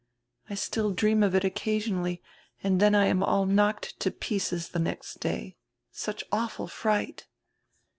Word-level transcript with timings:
I 0.49 0.55
still 0.55 0.89
dream 0.93 1.21
of 1.21 1.35
it 1.35 1.43
occasionally 1.43 2.23
and 2.63 2.79
then 2.79 2.95
I 2.95 3.05
am 3.05 3.21
all 3.21 3.45
knocked 3.45 3.99
to 3.99 4.09
pieces 4.09 4.69
die 4.69 4.79
next 4.79 5.19
day. 5.19 5.57
Such 5.91 6.23
awful 6.31 6.67
fright." 6.67 7.27